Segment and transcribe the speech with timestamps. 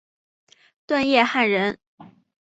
[0.87, 1.79] 段业汉人。